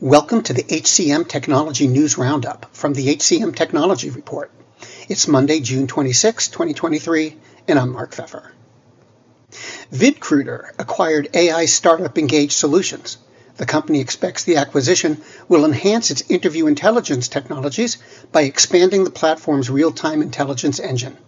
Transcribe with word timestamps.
Welcome 0.00 0.44
to 0.44 0.52
the 0.52 0.62
HCM 0.62 1.26
Technology 1.26 1.88
News 1.88 2.16
Roundup 2.16 2.72
from 2.72 2.94
the 2.94 3.16
HCM 3.16 3.56
Technology 3.56 4.10
Report. 4.10 4.48
It's 5.08 5.26
Monday, 5.26 5.58
June 5.58 5.88
26, 5.88 6.46
2023, 6.46 7.36
and 7.66 7.80
I'm 7.80 7.94
Mark 7.94 8.14
Pfeffer. 8.14 8.52
VidCruiter 9.92 10.70
acquired 10.78 11.30
AI 11.34 11.64
startup 11.64 12.14
Ingage 12.14 12.52
Solutions. 12.52 13.18
The 13.56 13.66
company 13.66 13.98
expects 13.98 14.44
the 14.44 14.58
acquisition 14.58 15.20
will 15.48 15.64
enhance 15.64 16.12
its 16.12 16.30
interview 16.30 16.68
intelligence 16.68 17.26
technologies 17.26 17.98
by 18.30 18.42
expanding 18.42 19.02
the 19.02 19.10
platform's 19.10 19.68
real-time 19.68 20.22
intelligence 20.22 20.78
engine. 20.78 21.18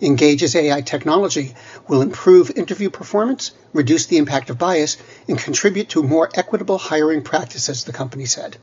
Ingage's 0.00 0.56
AI 0.56 0.80
technology 0.80 1.54
will 1.86 2.00
improve 2.00 2.50
interview 2.56 2.90
performance, 2.90 3.52
reduce 3.72 4.06
the 4.06 4.16
impact 4.16 4.50
of 4.50 4.58
bias, 4.58 4.96
and 5.28 5.38
contribute 5.38 5.90
to 5.90 6.02
more 6.02 6.30
equitable 6.34 6.78
hiring 6.78 7.22
practices, 7.22 7.84
the 7.84 7.92
company 7.92 8.24
said. 8.24 8.56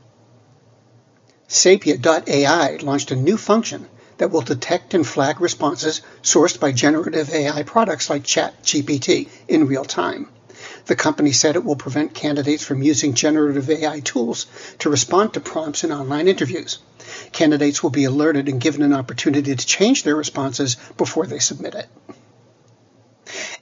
Sapia.ai 1.48 2.78
launched 2.82 3.10
a 3.10 3.16
new 3.16 3.36
function 3.36 3.86
that 4.18 4.30
will 4.30 4.40
detect 4.40 4.94
and 4.94 5.06
flag 5.06 5.40
responses 5.40 6.02
sourced 6.22 6.58
by 6.60 6.72
generative 6.72 7.30
AI 7.30 7.62
products 7.62 8.10
like 8.10 8.24
ChatGPT 8.24 9.28
in 9.46 9.66
real 9.66 9.84
time. 9.84 10.28
The 10.88 10.96
company 10.96 11.32
said 11.32 11.54
it 11.54 11.64
will 11.66 11.76
prevent 11.76 12.14
candidates 12.14 12.64
from 12.64 12.82
using 12.82 13.12
generative 13.12 13.68
AI 13.68 14.00
tools 14.00 14.46
to 14.78 14.88
respond 14.88 15.34
to 15.34 15.40
prompts 15.40 15.84
in 15.84 15.92
online 15.92 16.28
interviews. 16.28 16.78
Candidates 17.30 17.82
will 17.82 17.90
be 17.90 18.04
alerted 18.04 18.48
and 18.48 18.58
given 18.58 18.80
an 18.80 18.94
opportunity 18.94 19.54
to 19.54 19.66
change 19.66 20.02
their 20.02 20.16
responses 20.16 20.76
before 20.96 21.26
they 21.26 21.40
submit 21.40 21.74
it. 21.74 21.88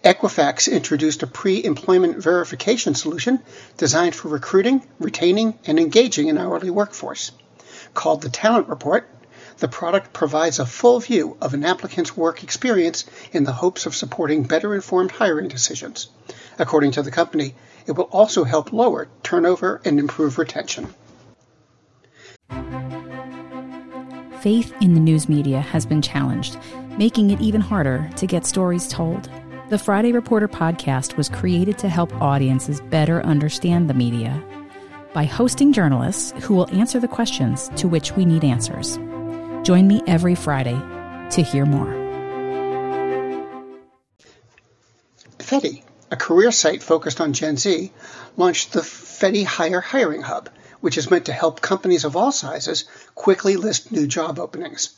Equifax 0.04 0.70
introduced 0.70 1.24
a 1.24 1.26
pre-employment 1.26 2.18
verification 2.18 2.94
solution 2.94 3.40
designed 3.76 4.14
for 4.14 4.28
recruiting, 4.28 4.86
retaining, 5.00 5.58
and 5.66 5.80
engaging 5.80 6.30
an 6.30 6.38
hourly 6.38 6.70
workforce. 6.70 7.32
Called 7.92 8.22
the 8.22 8.28
Talent 8.28 8.68
Report, 8.68 9.10
the 9.58 9.68
product 9.68 10.12
provides 10.12 10.58
a 10.58 10.66
full 10.66 11.00
view 11.00 11.36
of 11.40 11.54
an 11.54 11.64
applicant's 11.64 12.16
work 12.16 12.42
experience 12.42 13.04
in 13.32 13.44
the 13.44 13.52
hopes 13.52 13.86
of 13.86 13.94
supporting 13.94 14.42
better 14.42 14.74
informed 14.74 15.10
hiring 15.10 15.48
decisions. 15.48 16.08
According 16.58 16.92
to 16.92 17.02
the 17.02 17.10
company, 17.10 17.54
it 17.86 17.92
will 17.92 18.04
also 18.04 18.44
help 18.44 18.72
lower 18.72 19.08
turnover 19.22 19.80
and 19.84 19.98
improve 19.98 20.38
retention. 20.38 20.94
faith 24.46 24.72
in 24.80 24.94
the 24.94 25.00
news 25.00 25.28
media 25.28 25.58
has 25.60 25.84
been 25.84 26.00
challenged, 26.00 26.56
making 26.96 27.30
it 27.30 27.40
even 27.40 27.60
harder 27.60 28.08
to 28.14 28.28
get 28.28 28.46
stories 28.46 28.86
told. 28.86 29.28
The 29.70 29.78
Friday 29.78 30.12
Reporter 30.12 30.46
podcast 30.46 31.16
was 31.16 31.28
created 31.28 31.78
to 31.78 31.88
help 31.88 32.14
audiences 32.22 32.80
better 32.80 33.20
understand 33.22 33.90
the 33.90 33.94
media 33.94 34.40
by 35.12 35.24
hosting 35.24 35.72
journalists 35.72 36.32
who 36.44 36.54
will 36.54 36.70
answer 36.70 37.00
the 37.00 37.08
questions 37.08 37.70
to 37.74 37.88
which 37.88 38.12
we 38.12 38.24
need 38.24 38.44
answers. 38.44 39.00
Join 39.66 39.88
me 39.88 40.00
every 40.06 40.36
Friday 40.36 40.80
to 41.30 41.42
hear 41.42 41.66
more. 41.66 41.92
Feti, 45.40 45.82
a 46.08 46.14
career 46.14 46.52
site 46.52 46.84
focused 46.84 47.20
on 47.20 47.32
Gen 47.32 47.56
Z, 47.56 47.90
launched 48.36 48.72
the 48.72 48.82
Feti 48.82 49.42
Hire 49.42 49.80
Hiring 49.80 50.22
Hub 50.22 50.50
which 50.80 50.96
is 50.96 51.10
meant 51.10 51.24
to 51.24 51.32
help 51.32 51.60
companies 51.60 52.04
of 52.04 52.14
all 52.14 52.30
sizes 52.30 52.84
quickly 53.16 53.56
list 53.56 53.90
new 53.90 54.06
job 54.06 54.38
openings. 54.38 54.90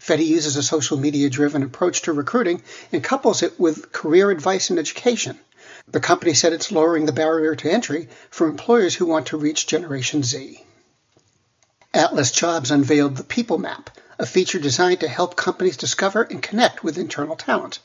Feti 0.00 0.24
uses 0.24 0.56
a 0.56 0.62
social 0.62 0.96
media 0.96 1.28
driven 1.28 1.62
approach 1.62 2.00
to 2.00 2.14
recruiting 2.14 2.62
and 2.92 3.04
couples 3.04 3.42
it 3.42 3.60
with 3.60 3.92
career 3.92 4.30
advice 4.30 4.70
and 4.70 4.78
education. 4.78 5.38
The 5.88 6.00
company 6.00 6.32
said 6.32 6.54
it's 6.54 6.72
lowering 6.72 7.04
the 7.04 7.12
barrier 7.12 7.54
to 7.56 7.70
entry 7.70 8.08
for 8.30 8.46
employers 8.46 8.94
who 8.94 9.04
want 9.04 9.26
to 9.26 9.36
reach 9.36 9.66
Generation 9.66 10.22
Z. 10.22 10.64
Atlas 11.92 12.30
Jobs 12.30 12.70
unveiled 12.70 13.18
the 13.18 13.22
People 13.24 13.58
Map, 13.58 13.90
a 14.18 14.26
feature 14.26 14.58
designed 14.58 15.00
to 15.00 15.08
help 15.08 15.36
companies 15.36 15.76
discover 15.76 16.22
and 16.22 16.42
connect 16.42 16.84
with 16.84 16.98
internal 16.98 17.36
talent. 17.36 17.78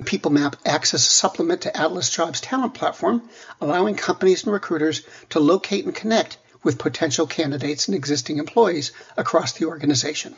PeopleMap 0.00 0.54
acts 0.64 0.94
as 0.94 1.06
a 1.06 1.10
supplement 1.10 1.62
to 1.62 1.76
Atlas 1.76 2.10
Jobs' 2.10 2.40
talent 2.40 2.74
platform, 2.74 3.22
allowing 3.60 3.94
companies 3.94 4.44
and 4.44 4.52
recruiters 4.52 5.02
to 5.30 5.38
locate 5.38 5.84
and 5.84 5.94
connect 5.94 6.38
with 6.62 6.78
potential 6.78 7.26
candidates 7.26 7.88
and 7.88 7.94
existing 7.94 8.38
employees 8.38 8.92
across 9.16 9.52
the 9.52 9.66
organization. 9.66 10.34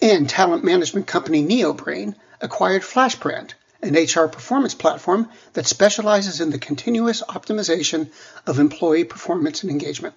And 0.00 0.28
talent 0.28 0.62
management 0.62 1.06
company 1.06 1.42
NeoBrain 1.42 2.14
acquired 2.40 2.82
FlashBrand, 2.82 3.52
an 3.82 3.94
HR 3.94 4.28
performance 4.28 4.74
platform 4.74 5.28
that 5.54 5.66
specializes 5.66 6.40
in 6.40 6.50
the 6.50 6.58
continuous 6.58 7.22
optimization 7.22 8.10
of 8.46 8.58
employee 8.58 9.04
performance 9.04 9.62
and 9.62 9.70
engagement. 9.70 10.14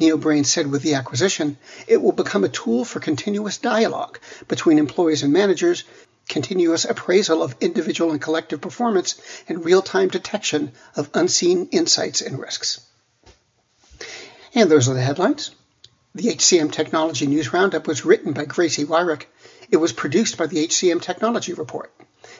NeoBrain 0.00 0.46
said 0.46 0.70
with 0.70 0.82
the 0.82 0.94
acquisition, 0.94 1.58
it 1.86 2.00
will 2.00 2.12
become 2.12 2.44
a 2.44 2.48
tool 2.48 2.84
for 2.84 3.00
continuous 3.00 3.58
dialogue 3.58 4.18
between 4.46 4.78
employees 4.78 5.22
and 5.22 5.32
managers, 5.32 5.84
continuous 6.28 6.84
appraisal 6.84 7.42
of 7.42 7.56
individual 7.60 8.10
and 8.10 8.20
collective 8.20 8.60
performance, 8.60 9.20
and 9.48 9.64
real 9.64 9.82
time 9.82 10.08
detection 10.08 10.72
of 10.96 11.10
unseen 11.14 11.68
insights 11.70 12.20
and 12.20 12.38
risks. 12.38 12.80
And 14.54 14.70
those 14.70 14.88
are 14.88 14.94
the 14.94 15.02
headlines. 15.02 15.50
The 16.14 16.34
HCM 16.34 16.72
Technology 16.72 17.26
News 17.26 17.52
Roundup 17.52 17.86
was 17.86 18.04
written 18.04 18.32
by 18.32 18.44
Gracie 18.44 18.84
Wyrick. 18.84 19.24
It 19.70 19.76
was 19.76 19.92
produced 19.92 20.36
by 20.36 20.46
the 20.46 20.66
HCM 20.66 21.02
Technology 21.02 21.52
Report. 21.52 21.92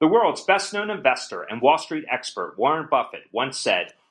The 0.00 0.08
world's 0.08 0.44
best 0.44 0.72
known 0.72 0.88
investor 0.88 1.42
and 1.42 1.60
Wall 1.60 1.76
Street 1.76 2.06
expert, 2.10 2.54
Warren 2.56 2.88
Buffett, 2.90 3.24
once 3.30 3.58
said 3.58 3.92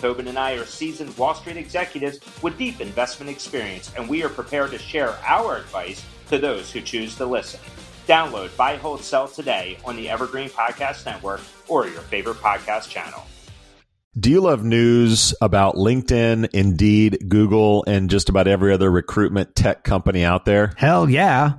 Tobin 0.00 0.28
and 0.28 0.38
I 0.38 0.52
are 0.52 0.64
seasoned 0.64 1.16
Wall 1.18 1.34
Street 1.34 1.56
executives 1.56 2.20
with 2.42 2.56
deep 2.56 2.80
investment 2.80 3.30
experience, 3.30 3.92
and 3.96 4.08
we 4.08 4.22
are 4.22 4.28
prepared 4.28 4.70
to 4.70 4.78
share 4.78 5.18
our 5.26 5.56
advice 5.56 6.04
to 6.28 6.38
those 6.38 6.70
who 6.70 6.80
choose 6.80 7.16
to 7.16 7.26
listen. 7.26 7.60
Download 8.06 8.56
Buy, 8.56 8.76
Hold, 8.76 9.02
Sell 9.02 9.28
today 9.28 9.78
on 9.84 9.96
the 9.96 10.08
Evergreen 10.08 10.48
Podcast 10.48 11.04
Network 11.04 11.40
or 11.66 11.86
your 11.86 12.00
favorite 12.00 12.38
podcast 12.38 12.88
channel. 12.88 13.22
Do 14.18 14.30
you 14.30 14.40
love 14.40 14.64
news 14.64 15.34
about 15.40 15.76
LinkedIn, 15.76 16.48
Indeed, 16.52 17.26
Google, 17.28 17.84
and 17.86 18.10
just 18.10 18.28
about 18.28 18.48
every 18.48 18.72
other 18.72 18.90
recruitment 18.90 19.54
tech 19.54 19.84
company 19.84 20.24
out 20.24 20.44
there? 20.44 20.72
Hell 20.76 21.08
yeah. 21.08 21.58